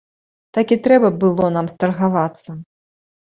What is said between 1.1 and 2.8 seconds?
б было нам старгавацца.